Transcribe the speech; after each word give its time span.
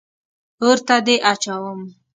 اور 0.63 0.77
ته 0.87 0.95
دې 1.05 1.15
اچوم. 1.31 1.79